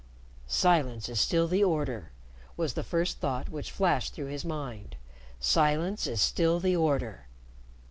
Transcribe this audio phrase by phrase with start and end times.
[0.47, 2.11] "Silence is still the order,"
[2.57, 4.95] was the first thought which flashed through his mind.
[5.39, 7.27] "Silence is still the order."